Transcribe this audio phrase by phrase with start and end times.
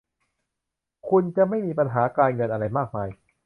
[1.09, 3.09] คุณจะไม่มีปัญหาการเงินอะไรมากมาย